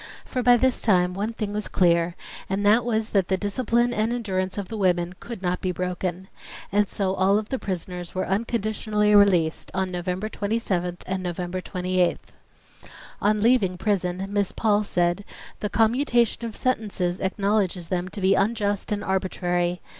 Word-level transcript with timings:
For 0.25 0.41
by 0.41 0.57
this 0.57 0.81
time 0.81 1.13
one 1.13 1.33
thing 1.33 1.53
was 1.53 1.67
clear, 1.67 2.15
and 2.49 2.65
that 2.65 2.83
was 2.83 3.11
that 3.11 3.27
the 3.27 3.37
discipline 3.37 3.93
and 3.93 4.11
endurance 4.11 4.57
of 4.57 4.67
the 4.67 4.75
women 4.77 5.13
could 5.19 5.43
not 5.43 5.61
be 5.61 5.71
broken. 5.71 6.27
And 6.71 6.89
so 6.89 7.13
all 7.13 7.39
the 7.43 7.59
prisoners 7.59 8.15
were 8.15 8.25
unconditionally 8.25 9.13
released 9.13 9.69
on 9.75 9.91
November 9.91 10.27
27th 10.27 11.01
and 11.05 11.21
November 11.21 11.61
28th. 11.61 12.33
On 13.21 13.41
leaving 13.41 13.77
prison 13.77 14.25
Miss 14.31 14.51
Paul 14.51 14.83
said: 14.83 15.23
"The 15.59 15.69
commutation 15.69 16.45
of 16.45 16.57
sentences 16.57 17.19
acknowledges 17.19 17.89
them 17.89 18.07
to 18.09 18.21
be 18.21 18.33
unjust 18.33 18.91
and 18.91 19.03
arbitrary. 19.03 19.81